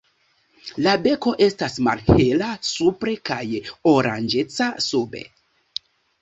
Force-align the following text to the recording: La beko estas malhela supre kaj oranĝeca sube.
La 0.85 0.93
beko 1.01 1.33
estas 1.47 1.75
malhela 1.87 2.47
supre 2.69 3.13
kaj 3.31 3.43
oranĝeca 3.93 4.71
sube. 4.87 5.23